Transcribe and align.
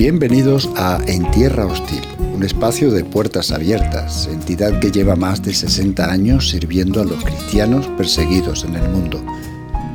Bienvenidos 0.00 0.70
a 0.76 0.98
En 1.06 1.30
Tierra 1.30 1.66
Hostil, 1.66 2.00
un 2.34 2.42
espacio 2.42 2.90
de 2.90 3.04
puertas 3.04 3.52
abiertas, 3.52 4.30
entidad 4.32 4.80
que 4.80 4.90
lleva 4.90 5.14
más 5.14 5.42
de 5.42 5.52
60 5.52 6.10
años 6.10 6.48
sirviendo 6.48 7.02
a 7.02 7.04
los 7.04 7.22
cristianos 7.22 7.86
perseguidos 7.98 8.64
en 8.64 8.76
el 8.76 8.88
mundo. 8.88 9.22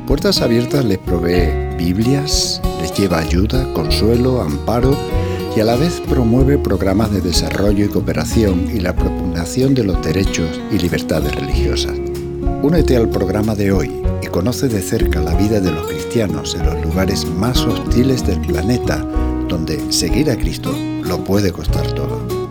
Puertas 0.06 0.42
Abiertas 0.42 0.84
les 0.84 0.98
provee 0.98 1.74
Biblias, 1.76 2.62
les 2.80 2.94
lleva 2.96 3.18
ayuda, 3.18 3.66
consuelo, 3.72 4.42
amparo 4.42 4.96
y 5.56 5.60
a 5.60 5.64
la 5.64 5.74
vez 5.74 6.00
promueve 6.08 6.56
programas 6.56 7.10
de 7.10 7.20
desarrollo 7.20 7.86
y 7.86 7.88
cooperación 7.88 8.70
y 8.72 8.78
la 8.78 8.94
propugnación 8.94 9.74
de 9.74 9.82
los 9.82 10.00
derechos 10.04 10.60
y 10.70 10.78
libertades 10.78 11.34
religiosas. 11.34 11.98
Únete 12.62 12.96
al 12.96 13.08
programa 13.08 13.56
de 13.56 13.72
hoy 13.72 13.90
y 14.22 14.28
conoce 14.28 14.68
de 14.68 14.82
cerca 14.82 15.20
la 15.20 15.34
vida 15.34 15.58
de 15.58 15.72
los 15.72 15.88
cristianos 15.88 16.54
en 16.54 16.64
los 16.64 16.80
lugares 16.84 17.26
más 17.26 17.58
hostiles 17.62 18.24
del 18.24 18.40
planeta 18.42 19.04
donde 19.48 19.92
seguir 19.92 20.30
a 20.30 20.36
Cristo 20.36 20.72
lo 21.02 21.22
puede 21.24 21.52
costar 21.52 21.92
todo. 21.92 22.46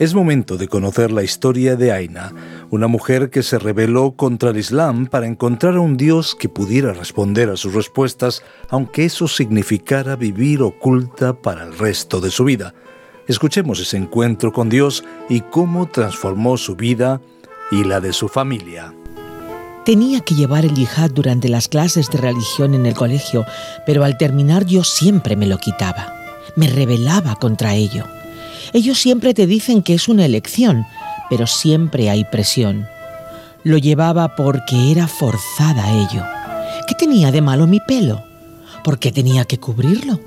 Es 0.00 0.14
momento 0.14 0.56
de 0.56 0.66
conocer 0.66 1.12
la 1.12 1.22
historia 1.22 1.76
de 1.76 1.92
Aina, 1.92 2.32
una 2.70 2.86
mujer 2.86 3.28
que 3.28 3.42
se 3.42 3.58
rebeló 3.58 4.12
contra 4.12 4.48
el 4.48 4.56
Islam 4.56 5.06
para 5.06 5.26
encontrar 5.26 5.74
a 5.74 5.80
un 5.80 5.98
Dios 5.98 6.34
que 6.34 6.48
pudiera 6.48 6.94
responder 6.94 7.50
a 7.50 7.56
sus 7.56 7.74
respuestas, 7.74 8.42
aunque 8.70 9.04
eso 9.04 9.28
significara 9.28 10.16
vivir 10.16 10.62
oculta 10.62 11.34
para 11.34 11.64
el 11.64 11.76
resto 11.76 12.18
de 12.22 12.30
su 12.30 12.44
vida. 12.44 12.72
Escuchemos 13.26 13.78
ese 13.80 13.96
encuentro 13.96 14.52
con 14.52 14.68
Dios 14.68 15.04
y 15.28 15.40
cómo 15.40 15.86
transformó 15.86 16.56
su 16.56 16.76
vida 16.76 17.20
y 17.70 17.84
la 17.84 18.00
de 18.00 18.12
su 18.12 18.28
familia. 18.28 18.92
Tenía 19.84 20.20
que 20.20 20.34
llevar 20.34 20.64
el 20.64 20.74
yihad 20.74 21.10
durante 21.10 21.48
las 21.48 21.68
clases 21.68 22.10
de 22.10 22.18
religión 22.18 22.74
en 22.74 22.86
el 22.86 22.94
colegio, 22.94 23.46
pero 23.86 24.04
al 24.04 24.18
terminar 24.18 24.66
yo 24.66 24.84
siempre 24.84 25.36
me 25.36 25.46
lo 25.46 25.58
quitaba. 25.58 26.14
Me 26.56 26.68
rebelaba 26.68 27.36
contra 27.36 27.74
ello. 27.74 28.04
Ellos 28.72 28.98
siempre 28.98 29.34
te 29.34 29.46
dicen 29.46 29.82
que 29.82 29.94
es 29.94 30.08
una 30.08 30.26
elección, 30.26 30.86
pero 31.28 31.46
siempre 31.46 32.10
hay 32.10 32.24
presión. 32.24 32.86
Lo 33.64 33.78
llevaba 33.78 34.36
porque 34.36 34.90
era 34.90 35.06
forzada 35.06 35.84
a 35.84 35.92
ello. 35.92 36.24
¿Qué 36.86 36.94
tenía 36.94 37.30
de 37.30 37.40
malo 37.40 37.66
mi 37.66 37.80
pelo? 37.80 38.22
¿Por 38.84 38.98
qué 38.98 39.12
tenía 39.12 39.44
que 39.44 39.58
cubrirlo? 39.58 40.20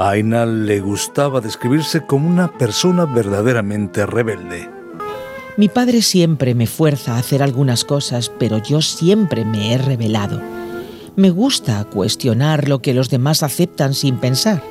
A 0.00 0.12
Aina 0.12 0.46
le 0.46 0.80
gustaba 0.80 1.42
describirse 1.42 2.06
como 2.06 2.26
una 2.26 2.50
persona 2.56 3.04
verdaderamente 3.04 4.06
rebelde. 4.06 4.66
Mi 5.58 5.68
padre 5.68 6.00
siempre 6.00 6.54
me 6.54 6.66
fuerza 6.66 7.16
a 7.16 7.18
hacer 7.18 7.42
algunas 7.42 7.84
cosas, 7.84 8.32
pero 8.38 8.56
yo 8.56 8.80
siempre 8.80 9.44
me 9.44 9.74
he 9.74 9.76
rebelado. 9.76 10.40
Me 11.16 11.28
gusta 11.28 11.84
cuestionar 11.84 12.66
lo 12.66 12.80
que 12.80 12.94
los 12.94 13.10
demás 13.10 13.42
aceptan 13.42 13.92
sin 13.92 14.16
pensar. 14.16 14.62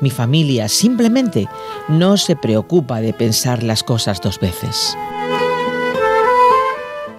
Mi 0.00 0.10
familia 0.10 0.68
simplemente 0.68 1.48
no 1.88 2.16
se 2.16 2.36
preocupa 2.36 3.00
de 3.00 3.12
pensar 3.12 3.64
las 3.64 3.82
cosas 3.82 4.20
dos 4.20 4.38
veces. 4.38 4.96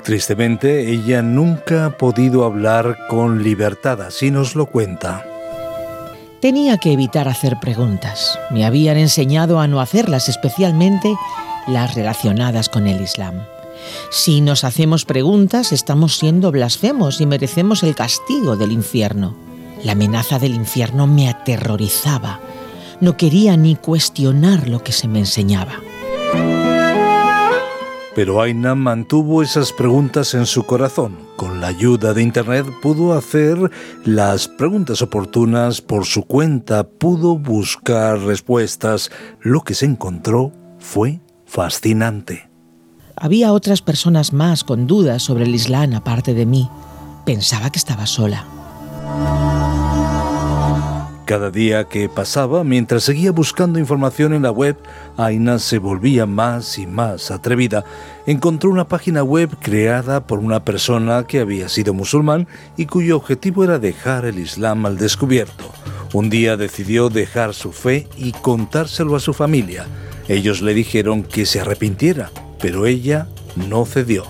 Tristemente, 0.03 0.89
ella 0.89 1.21
nunca 1.21 1.87
ha 1.87 1.97
podido 1.97 2.45
hablar 2.45 2.97
con 3.09 3.43
libertad, 3.43 4.01
así 4.03 4.31
nos 4.31 4.55
lo 4.55 4.67
cuenta. 4.67 5.25
Tenía 6.45 6.77
que 6.77 6.91
evitar 6.93 7.27
hacer 7.27 7.59
preguntas. 7.59 8.37
Me 8.51 8.65
habían 8.65 8.97
enseñado 8.97 9.59
a 9.59 9.67
no 9.67 9.81
hacerlas, 9.81 10.29
especialmente 10.29 11.15
las 11.65 11.95
relacionadas 11.95 12.69
con 12.69 12.85
el 12.85 13.01
Islam. 13.01 13.47
Si 14.11 14.41
nos 14.41 14.63
hacemos 14.63 15.05
preguntas, 15.05 15.71
estamos 15.71 16.19
siendo 16.19 16.51
blasfemos 16.51 17.19
y 17.19 17.25
merecemos 17.25 17.81
el 17.81 17.95
castigo 17.95 18.57
del 18.57 18.73
infierno. 18.73 19.35
La 19.83 19.93
amenaza 19.93 20.37
del 20.37 20.53
infierno 20.53 21.07
me 21.07 21.29
aterrorizaba. 21.29 22.39
No 23.01 23.17
quería 23.17 23.57
ni 23.57 23.75
cuestionar 23.75 24.69
lo 24.69 24.83
que 24.83 24.91
se 24.91 25.07
me 25.07 25.17
enseñaba. 25.17 25.79
Pero 28.15 28.41
Aina 28.41 28.75
mantuvo 28.75 29.43
esas 29.43 29.73
preguntas 29.73 30.33
en 30.33 30.45
su 30.45 30.63
corazón. 30.63 31.17
Con 31.35 31.59
la 31.59 31.67
ayuda 31.67 32.13
de 32.13 32.23
Internet 32.23 32.65
pudo 32.81 33.13
hacer 33.13 33.69
las 34.05 34.47
preguntas 34.47 35.01
oportunas 35.01 35.81
por 35.81 36.05
su 36.05 36.23
cuenta, 36.23 36.87
pudo 36.87 37.37
buscar 37.37 38.19
respuestas. 38.19 39.11
Lo 39.41 39.61
que 39.61 39.73
se 39.73 39.85
encontró 39.85 40.53
fue 40.79 41.19
fascinante. 41.45 42.49
Había 43.17 43.51
otras 43.51 43.81
personas 43.81 44.31
más 44.31 44.63
con 44.63 44.87
dudas 44.87 45.21
sobre 45.21 45.43
el 45.43 45.53
Islam 45.53 45.93
aparte 45.93 46.33
de 46.33 46.45
mí. 46.45 46.69
Pensaba 47.25 47.69
que 47.69 47.79
estaba 47.79 48.05
sola. 48.05 48.45
Cada 51.25 51.49
día 51.49 51.85
que 51.85 52.07
pasaba, 52.07 52.63
mientras 52.63 53.03
seguía 53.03 53.31
buscando 53.31 53.79
información 53.79 54.31
en 54.33 54.43
la 54.43 54.51
web, 54.51 54.77
Aina 55.17 55.57
se 55.57 55.79
volvía 55.79 56.27
más 56.27 56.77
y 56.77 56.85
más 56.85 57.31
atrevida. 57.31 57.83
Encontró 58.27 58.69
una 58.69 58.87
página 58.87 59.23
web 59.23 59.49
creada 59.59 60.27
por 60.27 60.37
una 60.37 60.63
persona 60.63 61.25
que 61.25 61.39
había 61.39 61.67
sido 61.67 61.95
musulmán 61.95 62.47
y 62.77 62.85
cuyo 62.85 63.17
objetivo 63.17 63.63
era 63.63 63.79
dejar 63.79 64.25
el 64.25 64.37
Islam 64.37 64.85
al 64.85 64.99
descubierto. 64.99 65.71
Un 66.13 66.29
día 66.29 66.57
decidió 66.57 67.09
dejar 67.09 67.55
su 67.55 67.71
fe 67.71 68.07
y 68.15 68.31
contárselo 68.31 69.15
a 69.15 69.19
su 69.19 69.33
familia. 69.33 69.87
Ellos 70.27 70.61
le 70.61 70.75
dijeron 70.75 71.23
que 71.23 71.47
se 71.47 71.59
arrepintiera, 71.59 72.29
pero 72.59 72.85
ella 72.85 73.27
no 73.55 73.85
cedió. 73.85 74.25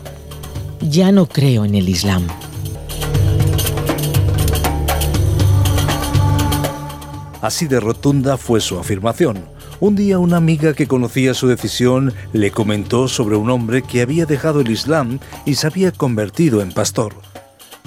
Ya 0.79 1.11
no 1.11 1.25
creo 1.25 1.65
en 1.65 1.75
el 1.75 1.89
Islam. 1.89 2.25
Así 7.45 7.67
de 7.67 7.79
rotunda 7.79 8.37
fue 8.37 8.59
su 8.59 8.79
afirmación. 8.79 9.45
Un 9.79 9.95
día 9.95 10.17
una 10.17 10.37
amiga 10.37 10.73
que 10.73 10.87
conocía 10.87 11.35
su 11.35 11.47
decisión 11.47 12.11
le 12.33 12.49
comentó 12.49 13.07
sobre 13.07 13.35
un 13.35 13.51
hombre 13.51 13.83
que 13.83 14.01
había 14.01 14.25
dejado 14.25 14.61
el 14.61 14.71
Islam 14.71 15.19
y 15.45 15.53
se 15.53 15.67
había 15.67 15.91
convertido 15.91 16.63
en 16.63 16.71
pastor. 16.71 17.13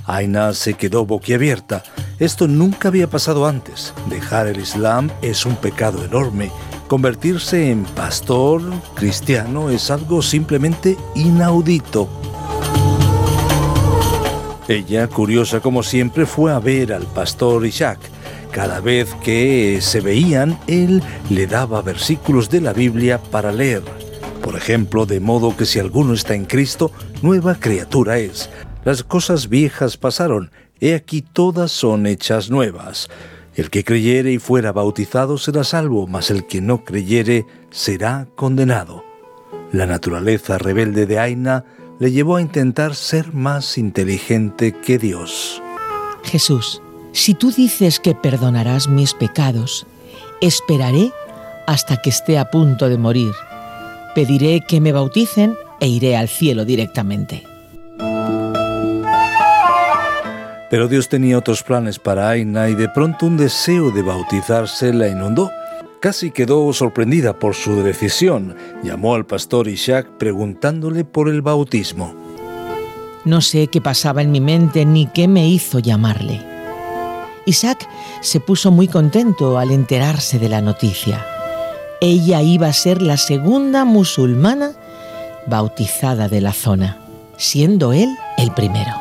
Aina 0.04 0.52
se 0.52 0.74
quedó 0.74 1.06
boquiabierta. 1.06 1.82
Esto 2.20 2.46
nunca 2.46 2.86
había 2.86 3.10
pasado 3.10 3.48
antes. 3.48 3.92
Dejar 4.08 4.46
el 4.46 4.60
Islam 4.60 5.10
es 5.22 5.44
un 5.44 5.56
pecado 5.56 6.04
enorme. 6.04 6.52
Convertirse 6.86 7.72
en 7.72 7.82
pastor 7.82 8.62
cristiano 8.94 9.70
es 9.70 9.90
algo 9.90 10.22
simplemente 10.22 10.96
inaudito. 11.16 12.08
Ella, 14.68 15.08
curiosa 15.08 15.58
como 15.58 15.82
siempre, 15.82 16.26
fue 16.26 16.52
a 16.52 16.60
ver 16.60 16.92
al 16.92 17.06
pastor 17.06 17.66
Isaac 17.66 17.98
cada 18.50 18.80
vez 18.80 19.14
que 19.22 19.78
se 19.80 20.00
veían, 20.00 20.58
él 20.66 21.02
le 21.30 21.46
daba 21.46 21.82
versículos 21.82 22.50
de 22.50 22.60
la 22.60 22.72
Biblia 22.72 23.18
para 23.18 23.52
leer. 23.52 23.82
Por 24.42 24.56
ejemplo, 24.56 25.06
de 25.06 25.20
modo 25.20 25.56
que 25.56 25.66
si 25.66 25.78
alguno 25.78 26.14
está 26.14 26.34
en 26.34 26.44
Cristo, 26.44 26.90
nueva 27.22 27.56
criatura 27.56 28.18
es. 28.18 28.50
Las 28.84 29.02
cosas 29.02 29.48
viejas 29.48 29.96
pasaron, 29.96 30.50
he 30.80 30.94
aquí 30.94 31.22
todas 31.22 31.70
son 31.70 32.06
hechas 32.06 32.50
nuevas. 32.50 33.08
El 33.54 33.70
que 33.70 33.84
creyere 33.84 34.32
y 34.32 34.38
fuera 34.38 34.72
bautizado 34.72 35.36
será 35.36 35.64
salvo, 35.64 36.06
mas 36.06 36.30
el 36.30 36.46
que 36.46 36.60
no 36.60 36.84
creyere 36.84 37.44
será 37.70 38.28
condenado. 38.36 39.04
La 39.72 39.84
naturaleza 39.84 40.58
rebelde 40.58 41.06
de 41.06 41.18
Aina 41.18 41.64
le 41.98 42.12
llevó 42.12 42.36
a 42.36 42.40
intentar 42.40 42.94
ser 42.94 43.34
más 43.34 43.76
inteligente 43.76 44.72
que 44.72 44.98
Dios. 44.98 45.60
Jesús, 46.22 46.80
si 47.12 47.34
tú 47.34 47.50
dices 47.50 48.00
que 48.00 48.14
perdonarás 48.14 48.88
mis 48.88 49.14
pecados, 49.14 49.86
esperaré 50.40 51.12
hasta 51.66 51.96
que 51.96 52.10
esté 52.10 52.38
a 52.38 52.50
punto 52.50 52.88
de 52.88 52.98
morir. 52.98 53.32
Pediré 54.14 54.60
que 54.60 54.80
me 54.80 54.92
bauticen 54.92 55.54
e 55.80 55.88
iré 55.88 56.16
al 56.16 56.28
cielo 56.28 56.64
directamente. 56.64 57.44
Pero 60.70 60.86
Dios 60.86 61.08
tenía 61.08 61.38
otros 61.38 61.62
planes 61.62 61.98
para 61.98 62.28
Aina 62.28 62.68
y 62.68 62.74
de 62.74 62.88
pronto 62.88 63.26
un 63.26 63.36
deseo 63.36 63.90
de 63.90 64.02
bautizarse 64.02 64.92
la 64.92 65.08
inundó. 65.08 65.50
Casi 66.00 66.30
quedó 66.30 66.72
sorprendida 66.72 67.38
por 67.38 67.54
su 67.54 67.82
decisión. 67.82 68.54
Llamó 68.82 69.14
al 69.14 69.26
pastor 69.26 69.66
Isaac 69.66 70.06
preguntándole 70.18 71.04
por 71.04 71.28
el 71.28 71.42
bautismo. 71.42 72.14
No 73.24 73.40
sé 73.40 73.66
qué 73.66 73.80
pasaba 73.80 74.22
en 74.22 74.30
mi 74.30 74.40
mente 74.40 74.84
ni 74.84 75.06
qué 75.06 75.26
me 75.26 75.48
hizo 75.48 75.80
llamarle. 75.80 76.57
Isaac 77.48 77.88
se 78.20 78.40
puso 78.40 78.70
muy 78.70 78.88
contento 78.88 79.58
al 79.58 79.70
enterarse 79.70 80.38
de 80.38 80.50
la 80.50 80.60
noticia. 80.60 81.26
Ella 82.00 82.42
iba 82.42 82.68
a 82.68 82.72
ser 82.72 83.00
la 83.00 83.16
segunda 83.16 83.84
musulmana 83.84 84.72
bautizada 85.46 86.28
de 86.28 86.42
la 86.42 86.52
zona, 86.52 86.98
siendo 87.38 87.92
él 87.92 88.14
el 88.36 88.52
primero. 88.52 88.92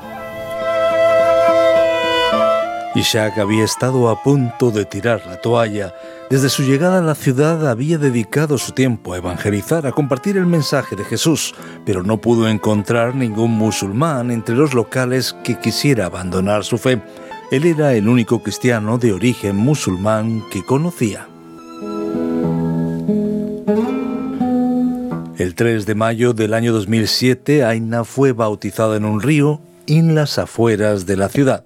Ishak 2.95 3.37
había 3.37 3.63
estado 3.63 4.09
a 4.09 4.23
punto 4.23 4.71
de 4.71 4.85
tirar 4.85 5.21
la 5.27 5.39
toalla. 5.39 5.93
Desde 6.31 6.49
su 6.49 6.63
llegada 6.63 6.97
a 6.97 7.03
la 7.03 7.13
ciudad 7.13 7.69
había 7.69 7.99
dedicado 7.99 8.57
su 8.57 8.71
tiempo 8.71 9.13
a 9.13 9.17
evangelizar, 9.17 9.85
a 9.85 9.91
compartir 9.91 10.35
el 10.35 10.47
mensaje 10.47 10.95
de 10.95 11.03
Jesús, 11.03 11.53
pero 11.85 12.01
no 12.01 12.17
pudo 12.19 12.47
encontrar 12.47 13.13
ningún 13.13 13.51
musulmán 13.51 14.31
entre 14.31 14.55
los 14.55 14.73
locales 14.73 15.35
que 15.43 15.59
quisiera 15.59 16.07
abandonar 16.07 16.63
su 16.63 16.79
fe. 16.79 16.99
Él 17.51 17.65
era 17.65 17.93
el 17.93 18.07
único 18.07 18.43
cristiano 18.43 18.97
de 18.97 19.13
origen 19.13 19.55
musulmán 19.55 20.43
que 20.51 20.63
conocía. 20.63 21.27
El 25.37 25.55
3 25.55 25.85
de 25.85 25.95
mayo 25.95 26.33
del 26.33 26.53
año 26.53 26.73
2007, 26.73 27.63
Aina 27.63 28.03
fue 28.03 28.31
bautizada 28.31 28.97
en 28.97 29.05
un 29.05 29.21
río 29.21 29.61
en 29.85 30.15
las 30.15 30.37
afueras 30.39 31.05
de 31.05 31.15
la 31.15 31.29
ciudad 31.29 31.63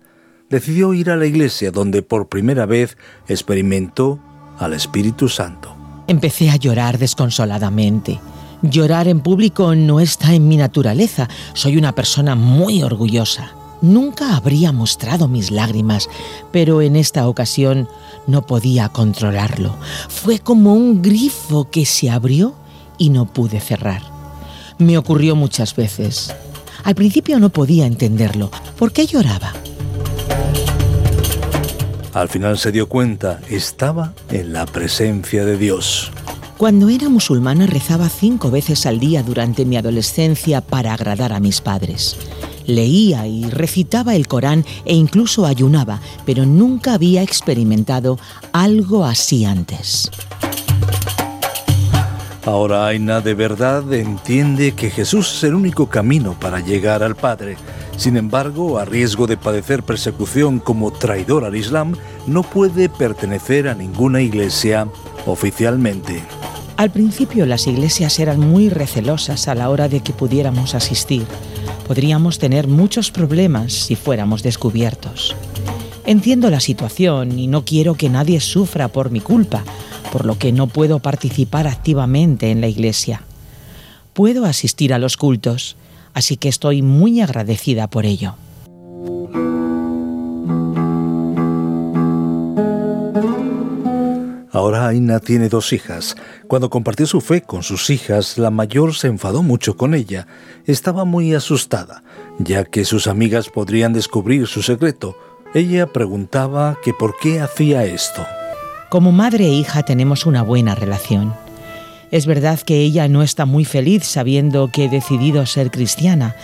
decidió 0.52 0.94
ir 0.94 1.10
a 1.10 1.16
la 1.16 1.26
iglesia 1.26 1.72
donde 1.72 2.04
por 2.04 2.28
primera 2.28 2.68
vez 2.68 2.98
experimentó 3.28 4.20
al 4.60 4.74
Espíritu 4.74 5.30
Santo. 5.30 5.76
Empecé 6.08 6.52
a 6.52 6.58
llorar 6.58 7.00
desconsoladamente. 7.00 8.20
Llorar 8.62 9.08
en 9.08 9.22
público 9.22 9.74
no 9.74 10.00
está 10.00 10.36
en 10.36 10.48
mi 10.48 10.58
naturaleza. 10.58 11.30
Soy 11.54 11.78
una 11.78 11.94
persona 11.94 12.36
muy 12.36 12.84
orgullosa. 12.84 13.56
Nunca 13.82 14.36
habría 14.36 14.72
mostrado 14.72 15.28
mis 15.28 15.50
lágrimas, 15.50 16.08
pero 16.52 16.82
en 16.82 16.96
esta 16.96 17.28
ocasión 17.28 17.88
no 18.28 18.46
podía 18.46 18.90
controlarlo. 18.90 19.76
Fue 20.08 20.40
como 20.40 20.74
un 20.74 21.02
grifo 21.02 21.70
que 21.70 21.86
se 21.86 22.10
abrió 22.10 22.54
y 22.98 23.10
no 23.10 23.26
pude 23.26 23.60
cerrar. 23.60 24.04
Me 24.78 24.98
ocurrió 24.98 25.36
muchas 25.36 25.76
veces. 25.76 26.34
Al 26.84 26.96
principio 26.96 27.40
no 27.40 27.50
podía 27.50 27.86
entenderlo. 27.86 28.52
¿Por 28.78 28.92
qué 28.92 29.08
lloraba? 29.08 29.54
Al 32.14 32.28
final 32.30 32.58
se 32.58 32.72
dio 32.72 32.90
cuenta, 32.90 33.40
estaba 33.50 34.14
en 34.30 34.54
la 34.54 34.66
presencia 34.66 35.46
de 35.46 35.58
Dios. 35.58 36.12
Cuando 36.58 36.90
era 36.90 37.10
musulmana 37.10 37.66
rezaba 37.66 38.10
cinco 38.10 38.52
veces 38.52 38.86
al 38.86 39.00
día 39.00 39.24
durante 39.24 39.66
mi 39.66 39.78
adolescencia 39.78 40.62
para 40.62 40.94
agradar 40.94 41.34
a 41.34 41.40
mis 41.40 41.62
padres. 41.62 42.18
Leía 42.66 43.28
y 43.28 43.50
recitaba 43.50 44.16
el 44.16 44.28
Corán 44.28 44.66
e 44.86 44.94
incluso 44.94 45.46
ayunaba, 45.46 46.00
pero 46.26 46.46
nunca 46.46 46.94
había 46.94 47.24
experimentado 47.24 48.20
algo 48.54 49.06
así 49.06 49.46
antes. 49.46 50.10
Ahora 52.46 52.88
Aina 52.88 53.22
de 53.22 53.36
verdad 53.36 53.94
entiende 53.94 54.72
que 54.72 54.90
Jesús 54.90 55.32
es 55.36 55.44
el 55.44 55.54
único 55.54 55.90
camino 55.90 56.36
para 56.40 56.60
llegar 56.60 57.04
al 57.04 57.16
Padre. 57.16 57.56
Sin 57.98 58.18
embargo, 58.18 58.80
a 58.80 58.86
riesgo 58.86 59.28
de 59.28 59.38
padecer 59.38 59.84
persecución 59.84 60.58
como 60.58 60.92
traidor 60.92 61.46
al 61.46 61.56
Islam, 61.56 61.96
no 62.26 62.42
puede 62.42 62.90
pertenecer 62.90 63.68
a 63.68 63.76
ninguna 63.76 64.22
iglesia 64.22 64.88
oficialmente. 65.28 66.24
Al 66.78 66.90
principio 66.90 67.46
las 67.46 67.68
iglesias 67.68 68.18
eran 68.18 68.40
muy 68.40 68.70
recelosas 68.70 69.48
a 69.48 69.54
la 69.54 69.70
hora 69.70 69.88
de 69.88 70.00
que 70.00 70.14
pudiéramos 70.14 70.74
asistir. 70.74 71.28
Podríamos 71.92 72.40
tener 72.40 72.70
muchos 72.70 73.12
problemas 73.12 73.74
si 73.74 73.98
fuéramos 73.98 74.44
descubiertos. 74.44 75.36
Entiendo 76.06 76.50
la 76.50 76.62
situación 76.62 77.38
y 77.38 77.48
no 77.48 77.66
quiero 77.66 77.96
que 77.96 78.08
nadie 78.08 78.40
sufra 78.40 78.88
por 78.88 79.12
mi 79.12 79.20
culpa, 79.20 79.66
por 80.10 80.26
lo 80.26 80.40
que 80.40 80.54
no 80.54 80.68
puedo 80.68 81.00
participar 81.00 81.68
activamente 81.68 82.50
en 82.50 82.62
la 82.62 82.70
iglesia. 82.70 83.24
Puedo 84.14 84.46
asistir 84.46 84.94
a 84.94 85.00
los 85.00 85.18
cultos, 85.18 85.76
así 86.14 86.38
que 86.38 86.48
estoy 86.48 86.82
muy 86.82 87.20
agradecida 87.20 87.90
por 87.90 88.06
ello. 88.06 88.36
Aina 94.92 95.22
tiene 95.22 95.48
dos 95.48 95.72
hijas. 95.72 96.18
Cuando 96.50 96.70
compartió 96.70 97.06
su 97.06 97.22
fe 97.22 97.42
con 97.42 97.64
sus 97.64 97.90
hijas, 97.90 98.38
la 98.38 98.52
mayor 98.52 98.94
se 98.94 99.08
enfadó 99.08 99.42
mucho 99.42 99.78
con 99.78 99.94
ella. 99.94 100.28
Estaba 100.66 101.06
muy 101.06 101.34
asustada, 101.34 102.04
ya 102.40 102.66
que 102.66 102.84
sus 102.84 103.08
amigas 103.08 103.50
podrían 103.50 103.94
descubrir 103.94 104.48
su 104.48 104.62
secreto. 104.62 105.16
Ella 105.54 105.88
preguntaba 105.88 106.78
que 106.84 106.94
por 106.94 107.16
qué 107.18 107.40
hacía 107.40 107.86
esto. 107.86 108.26
Como 108.90 109.14
madre 109.14 109.46
e 109.46 109.54
hija 109.54 109.84
tenemos 109.84 110.26
una 110.26 110.44
buena 110.44 110.76
relación. 110.76 111.34
Es 112.12 112.26
verdad 112.26 112.60
que 112.60 112.82
ella 112.82 113.08
no 113.08 113.24
está 113.24 113.46
muy 113.46 113.64
feliz 113.64 114.04
sabiendo 114.04 114.70
que 114.74 114.86
he 114.86 114.90
decidido 114.90 115.46
ser 115.46 115.72
cristiana, 115.72 116.36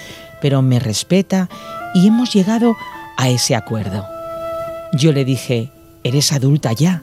pero 0.42 0.62
me 0.62 0.80
respeta 0.80 1.50
y 1.94 2.08
hemos 2.08 2.34
llegado 2.34 2.78
a 3.18 3.28
ese 3.28 3.56
acuerdo. 3.56 4.06
Yo 4.94 5.12
le 5.12 5.26
dije, 5.26 5.70
eres 6.06 6.32
adulta 6.32 6.72
ya 6.72 7.02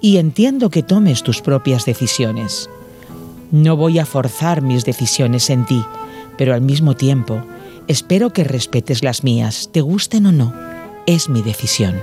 y 0.00 0.16
entiendo 0.16 0.70
que 0.70 0.82
tomes 0.82 1.22
tus 1.22 1.40
propias 1.40 1.84
decisiones. 1.84 2.70
No 3.50 3.76
voy 3.76 3.98
a 3.98 4.06
forzar 4.06 4.62
mis 4.62 4.84
decisiones 4.84 5.50
en 5.50 5.66
ti, 5.66 5.84
pero 6.38 6.54
al 6.54 6.62
mismo 6.62 6.94
tiempo 6.96 7.42
espero 7.88 8.30
que 8.30 8.44
respetes 8.44 9.02
las 9.02 9.24
mías, 9.24 9.70
te 9.72 9.80
gusten 9.80 10.26
o 10.26 10.32
no. 10.32 10.54
Es 11.06 11.28
mi 11.28 11.42
decisión. 11.42 11.96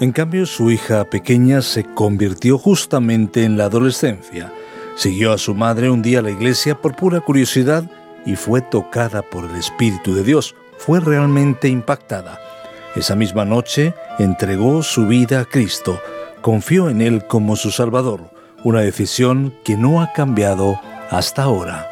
En 0.00 0.12
cambio, 0.12 0.46
su 0.46 0.70
hija 0.70 1.04
pequeña 1.10 1.60
se 1.60 1.84
convirtió 1.84 2.56
justamente 2.56 3.44
en 3.44 3.58
la 3.58 3.64
adolescencia. 3.64 4.52
Siguió 4.96 5.32
a 5.32 5.38
su 5.38 5.54
madre 5.54 5.90
un 5.90 6.02
día 6.02 6.20
a 6.20 6.22
la 6.22 6.30
iglesia 6.30 6.80
por 6.80 6.94
pura 6.94 7.20
curiosidad 7.20 7.90
y 8.24 8.36
fue 8.36 8.60
tocada 8.60 9.22
por 9.22 9.44
el 9.44 9.56
Espíritu 9.56 10.14
de 10.14 10.22
Dios. 10.22 10.54
Fue 10.78 11.00
realmente 11.00 11.68
impactada. 11.68 12.38
Esa 12.98 13.14
misma 13.14 13.44
noche 13.44 13.94
entregó 14.18 14.82
su 14.82 15.06
vida 15.06 15.42
a 15.42 15.44
Cristo, 15.44 16.00
confió 16.40 16.90
en 16.90 17.00
Él 17.00 17.24
como 17.28 17.54
su 17.54 17.70
Salvador, 17.70 18.32
una 18.64 18.80
decisión 18.80 19.54
que 19.64 19.76
no 19.76 20.02
ha 20.02 20.12
cambiado 20.12 20.80
hasta 21.08 21.44
ahora. 21.44 21.88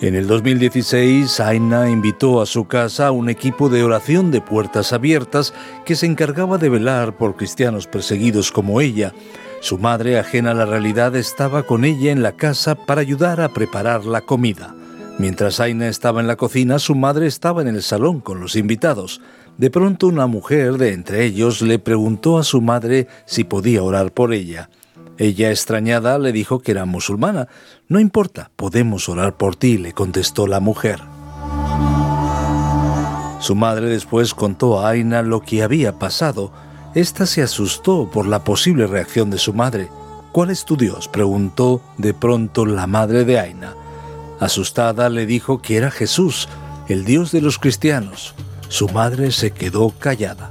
En 0.00 0.16
el 0.16 0.26
2016, 0.26 1.38
Aina 1.38 1.88
invitó 1.88 2.40
a 2.42 2.46
su 2.46 2.66
casa 2.66 3.06
a 3.06 3.12
un 3.12 3.30
equipo 3.30 3.68
de 3.68 3.84
oración 3.84 4.32
de 4.32 4.40
puertas 4.40 4.92
abiertas 4.92 5.54
que 5.84 5.94
se 5.94 6.06
encargaba 6.06 6.58
de 6.58 6.68
velar 6.68 7.16
por 7.16 7.36
cristianos 7.36 7.86
perseguidos 7.86 8.50
como 8.50 8.80
ella. 8.80 9.12
Su 9.62 9.78
madre, 9.78 10.18
ajena 10.18 10.50
a 10.50 10.54
la 10.54 10.66
realidad, 10.66 11.14
estaba 11.14 11.62
con 11.62 11.84
ella 11.84 12.10
en 12.10 12.20
la 12.20 12.32
casa 12.32 12.74
para 12.74 13.00
ayudar 13.00 13.40
a 13.40 13.50
preparar 13.50 14.04
la 14.04 14.20
comida. 14.20 14.74
Mientras 15.20 15.60
Aina 15.60 15.86
estaba 15.86 16.20
en 16.20 16.26
la 16.26 16.34
cocina, 16.34 16.80
su 16.80 16.96
madre 16.96 17.28
estaba 17.28 17.62
en 17.62 17.68
el 17.68 17.80
salón 17.84 18.18
con 18.18 18.40
los 18.40 18.56
invitados. 18.56 19.20
De 19.58 19.70
pronto 19.70 20.08
una 20.08 20.26
mujer 20.26 20.78
de 20.78 20.92
entre 20.92 21.24
ellos 21.24 21.62
le 21.62 21.78
preguntó 21.78 22.38
a 22.38 22.42
su 22.42 22.60
madre 22.60 23.06
si 23.24 23.44
podía 23.44 23.84
orar 23.84 24.10
por 24.10 24.34
ella. 24.34 24.68
Ella, 25.16 25.50
extrañada, 25.50 26.18
le 26.18 26.32
dijo 26.32 26.58
que 26.58 26.72
era 26.72 26.84
musulmana. 26.84 27.46
No 27.86 28.00
importa, 28.00 28.50
podemos 28.56 29.08
orar 29.08 29.36
por 29.36 29.54
ti, 29.54 29.78
le 29.78 29.92
contestó 29.92 30.48
la 30.48 30.58
mujer. 30.58 30.98
Su 33.38 33.54
madre 33.54 33.88
después 33.90 34.34
contó 34.34 34.80
a 34.80 34.88
Aina 34.88 35.22
lo 35.22 35.40
que 35.40 35.62
había 35.62 36.00
pasado. 36.00 36.50
Esta 36.94 37.24
se 37.24 37.40
asustó 37.40 38.10
por 38.10 38.26
la 38.26 38.44
posible 38.44 38.86
reacción 38.86 39.30
de 39.30 39.38
su 39.38 39.54
madre. 39.54 39.88
¿Cuál 40.30 40.50
es 40.50 40.66
tu 40.66 40.76
Dios? 40.76 41.08
preguntó 41.08 41.80
de 41.96 42.12
pronto 42.12 42.66
la 42.66 42.86
madre 42.86 43.24
de 43.24 43.38
Aina. 43.38 43.74
Asustada 44.40 45.08
le 45.08 45.24
dijo 45.24 45.62
que 45.62 45.78
era 45.78 45.90
Jesús, 45.90 46.50
el 46.88 47.06
Dios 47.06 47.32
de 47.32 47.40
los 47.40 47.58
cristianos. 47.58 48.34
Su 48.68 48.90
madre 48.90 49.32
se 49.32 49.52
quedó 49.52 49.90
callada. 49.98 50.50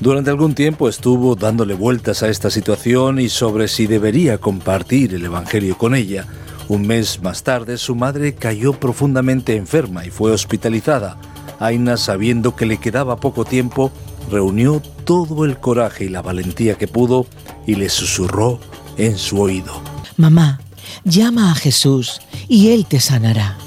Durante 0.00 0.30
algún 0.30 0.54
tiempo 0.54 0.88
estuvo 0.88 1.34
dándole 1.34 1.74
vueltas 1.74 2.22
a 2.22 2.30
esta 2.30 2.48
situación 2.48 3.20
y 3.20 3.28
sobre 3.28 3.68
si 3.68 3.86
debería 3.86 4.38
compartir 4.38 5.14
el 5.14 5.26
Evangelio 5.26 5.76
con 5.76 5.94
ella. 5.94 6.26
Un 6.68 6.86
mes 6.86 7.22
más 7.22 7.42
tarde 7.42 7.76
su 7.76 7.94
madre 7.94 8.34
cayó 8.34 8.72
profundamente 8.72 9.56
enferma 9.56 10.06
y 10.06 10.10
fue 10.10 10.32
hospitalizada. 10.32 11.18
Aina, 11.60 11.98
sabiendo 11.98 12.56
que 12.56 12.64
le 12.64 12.78
quedaba 12.78 13.16
poco 13.16 13.44
tiempo, 13.44 13.92
reunió 14.30 14.80
todo 15.04 15.44
el 15.44 15.58
coraje 15.58 16.06
y 16.06 16.08
la 16.08 16.22
valentía 16.22 16.78
que 16.78 16.88
pudo 16.88 17.26
y 17.66 17.74
le 17.74 17.90
susurró 17.90 18.58
en 18.96 19.18
su 19.18 19.38
oído. 19.38 19.82
Mamá, 20.16 20.58
llama 21.04 21.52
a 21.52 21.54
Jesús 21.54 22.22
y 22.48 22.70
Él 22.70 22.86
te 22.86 22.98
sanará. 22.98 23.58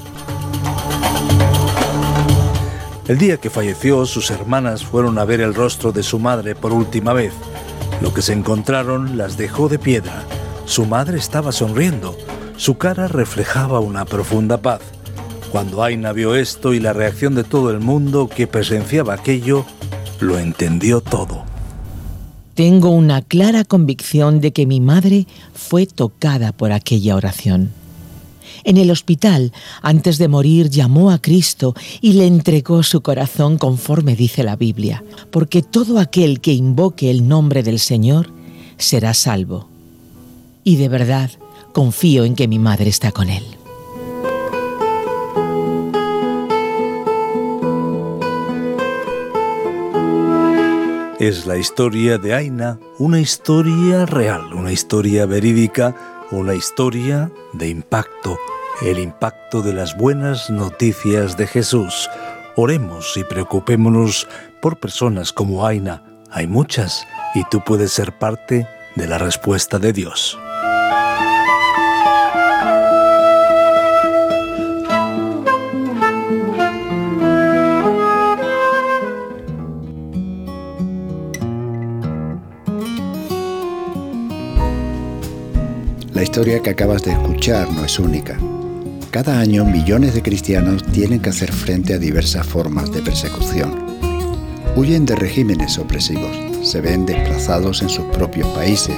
El 3.06 3.18
día 3.18 3.36
que 3.36 3.48
falleció, 3.48 4.06
sus 4.06 4.30
hermanas 4.32 4.82
fueron 4.82 5.16
a 5.18 5.24
ver 5.24 5.40
el 5.40 5.54
rostro 5.54 5.92
de 5.92 6.02
su 6.02 6.18
madre 6.18 6.56
por 6.56 6.72
última 6.72 7.12
vez. 7.12 7.32
Lo 8.00 8.12
que 8.12 8.22
se 8.22 8.32
encontraron 8.32 9.16
las 9.16 9.36
dejó 9.36 9.68
de 9.68 9.78
piedra. 9.78 10.24
Su 10.64 10.84
madre 10.84 11.18
estaba 11.18 11.52
sonriendo. 11.52 12.16
Su 12.56 12.76
cara 12.76 13.06
reflejaba 13.06 13.78
una 13.78 14.04
profunda 14.04 14.56
paz. 14.58 14.80
Cuando 15.54 15.84
Aina 15.84 16.12
vio 16.12 16.34
esto 16.34 16.74
y 16.74 16.80
la 16.80 16.92
reacción 16.92 17.36
de 17.36 17.44
todo 17.44 17.70
el 17.70 17.78
mundo 17.78 18.28
que 18.28 18.48
presenciaba 18.48 19.14
aquello, 19.14 19.64
lo 20.18 20.36
entendió 20.40 21.00
todo. 21.00 21.44
Tengo 22.54 22.90
una 22.90 23.22
clara 23.22 23.62
convicción 23.62 24.40
de 24.40 24.52
que 24.52 24.66
mi 24.66 24.80
madre 24.80 25.28
fue 25.54 25.86
tocada 25.86 26.50
por 26.50 26.72
aquella 26.72 27.14
oración. 27.14 27.70
En 28.64 28.78
el 28.78 28.90
hospital, 28.90 29.52
antes 29.80 30.18
de 30.18 30.26
morir, 30.26 30.70
llamó 30.70 31.12
a 31.12 31.20
Cristo 31.20 31.76
y 32.00 32.14
le 32.14 32.26
entregó 32.26 32.82
su 32.82 33.02
corazón 33.02 33.56
conforme 33.56 34.16
dice 34.16 34.42
la 34.42 34.56
Biblia, 34.56 35.04
porque 35.30 35.62
todo 35.62 36.00
aquel 36.00 36.40
que 36.40 36.52
invoque 36.52 37.12
el 37.12 37.28
nombre 37.28 37.62
del 37.62 37.78
Señor 37.78 38.28
será 38.76 39.14
salvo. 39.14 39.68
Y 40.64 40.78
de 40.78 40.88
verdad, 40.88 41.30
confío 41.72 42.24
en 42.24 42.34
que 42.34 42.48
mi 42.48 42.58
madre 42.58 42.90
está 42.90 43.12
con 43.12 43.30
él. 43.30 43.44
Es 51.24 51.46
la 51.46 51.56
historia 51.56 52.18
de 52.18 52.34
Aina, 52.34 52.78
una 52.98 53.18
historia 53.18 54.04
real, 54.04 54.52
una 54.52 54.72
historia 54.72 55.24
verídica, 55.24 55.96
una 56.30 56.54
historia 56.54 57.32
de 57.54 57.68
impacto, 57.68 58.36
el 58.82 58.98
impacto 58.98 59.62
de 59.62 59.72
las 59.72 59.96
buenas 59.96 60.50
noticias 60.50 61.38
de 61.38 61.46
Jesús. 61.46 62.10
Oremos 62.56 63.16
y 63.16 63.24
preocupémonos 63.24 64.28
por 64.60 64.78
personas 64.78 65.32
como 65.32 65.66
Aina. 65.66 66.02
Hay 66.30 66.46
muchas 66.46 67.06
y 67.34 67.42
tú 67.44 67.64
puedes 67.64 67.90
ser 67.90 68.18
parte 68.18 68.68
de 68.94 69.06
la 69.06 69.16
respuesta 69.16 69.78
de 69.78 69.94
Dios. 69.94 70.38
Historia 86.34 86.60
que 86.60 86.70
acabas 86.70 87.04
de 87.04 87.12
escuchar 87.12 87.70
no 87.70 87.84
es 87.84 87.96
única. 88.00 88.36
Cada 89.12 89.38
año 89.38 89.64
millones 89.64 90.14
de 90.14 90.22
cristianos 90.22 90.82
tienen 90.82 91.20
que 91.20 91.30
hacer 91.30 91.52
frente 91.52 91.94
a 91.94 91.98
diversas 91.98 92.44
formas 92.44 92.90
de 92.90 93.02
persecución. 93.02 93.72
Huyen 94.74 95.06
de 95.06 95.14
regímenes 95.14 95.78
opresivos, 95.78 96.36
se 96.68 96.80
ven 96.80 97.06
desplazados 97.06 97.82
en 97.82 97.88
sus 97.88 98.04
propios 98.06 98.48
países, 98.48 98.96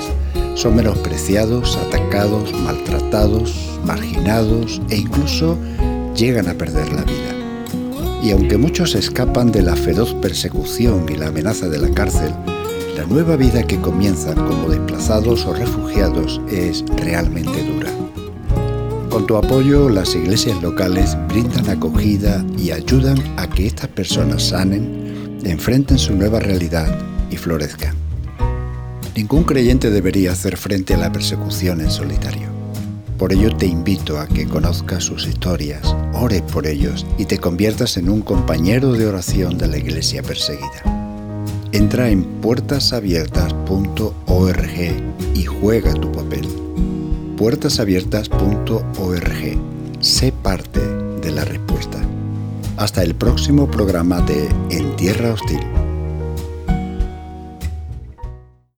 son 0.55 0.77
menospreciados, 0.77 1.77
atacados, 1.77 2.55
maltratados, 2.63 3.79
marginados 3.85 4.81
e 4.89 4.97
incluso 4.97 5.59
llegan 6.15 6.49
a 6.49 6.55
perder 6.55 6.91
la 6.91 7.03
vida. 7.03 8.23
Y 8.23 8.31
aunque 8.31 8.57
muchos 8.57 8.95
escapan 8.95 9.53
de 9.53 9.61
la 9.61 9.77
feroz 9.77 10.15
persecución 10.15 11.05
y 11.13 11.17
la 11.17 11.27
amenaza 11.27 11.69
de 11.69 11.81
la 11.81 11.91
cárcel, 11.91 12.33
la 12.97 13.05
nueva 13.05 13.37
vida 13.37 13.63
que 13.63 13.79
comienzan 13.79 14.37
como 14.37 14.71
desplazados 14.71 15.45
o 15.45 15.53
refugiados 15.53 16.41
es 16.51 16.83
realmente 16.97 17.63
dura. 17.63 17.91
Con 19.11 19.27
tu 19.27 19.37
apoyo, 19.37 19.91
las 19.91 20.15
iglesias 20.15 20.63
locales 20.63 21.17
brindan 21.29 21.69
acogida 21.69 22.43
y 22.57 22.71
ayudan 22.71 23.19
a 23.37 23.49
que 23.49 23.67
estas 23.67 23.89
personas 23.89 24.49
sanen, 24.49 25.39
enfrenten 25.45 25.99
su 25.99 26.15
nueva 26.15 26.41
realidad 26.41 26.99
y 27.31 27.37
florezcan. 27.37 27.95
Ningún 29.15 29.45
creyente 29.45 29.91
debería 29.91 30.33
hacer 30.33 30.57
frente 30.57 30.95
a 30.95 30.99
la 30.99 31.13
persecución 31.13 31.83
en 31.83 31.91
solitario. 31.91 32.49
Por 33.19 33.33
ello 33.33 33.55
te 33.55 33.67
invito 33.67 34.19
a 34.19 34.27
que 34.27 34.47
conozcas 34.47 35.05
sus 35.05 35.27
historias, 35.27 35.95
ores 36.15 36.43
por 36.43 36.67
ellos 36.67 37.07
y 37.19 37.27
te 37.27 37.39
conviertas 37.39 37.99
en 37.99 38.09
un 38.09 38.23
compañero 38.23 38.93
de 38.93 39.07
oración 39.07 39.59
de 39.59 39.69
la 39.69 39.79
iglesia 39.79 40.23
perseguida. 40.23 40.96
Entra 41.77 42.09
en 42.09 42.25
puertasabiertas.org 42.41 44.77
y 45.35 45.45
juega 45.45 45.93
tu 45.93 46.11
papel. 46.11 46.49
puertasabiertas.org. 47.37 49.61
Sé 50.01 50.33
parte 50.33 50.81
de 50.81 51.33
la 51.33 51.45
respuesta. 51.45 52.01
Hasta 52.79 53.03
el 53.03 53.15
próximo 53.15 53.71
programa 53.71 54.23
de 54.23 54.49
En 54.71 54.97
Tierra 54.97 55.35
Hostil. 55.35 55.76